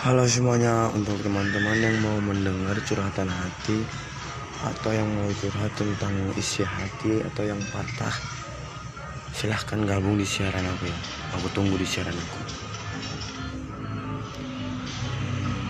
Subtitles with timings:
[0.00, 3.84] Halo semuanya, untuk teman-teman yang mau mendengar curhatan hati
[4.64, 8.16] atau yang mau curhat tentang isi hati atau yang patah,
[9.36, 10.98] silahkan gabung di siaran aku ya.
[11.36, 12.49] Aku tunggu di siaran aku.